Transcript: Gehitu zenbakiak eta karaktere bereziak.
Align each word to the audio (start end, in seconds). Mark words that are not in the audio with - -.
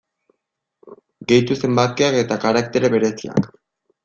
Gehitu 1.31 1.57
zenbakiak 1.67 2.19
eta 2.23 2.39
karaktere 2.47 2.93
bereziak. 2.97 3.49